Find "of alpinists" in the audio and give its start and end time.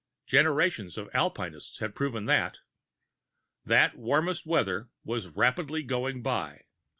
0.97-1.77